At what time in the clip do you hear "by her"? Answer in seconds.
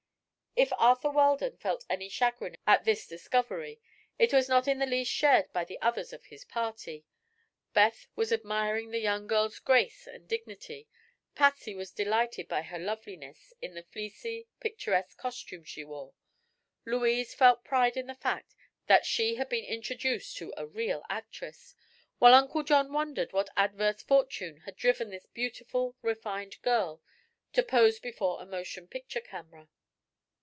12.49-12.77